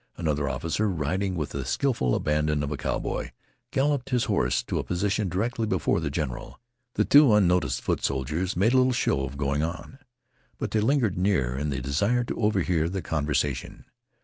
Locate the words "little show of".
8.77-9.37